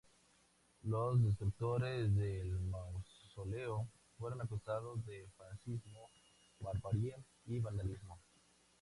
[0.81, 6.07] Los destructores del mausoleo fueron acusados de "fascismo,
[6.59, 8.17] barbarie y vandalismo".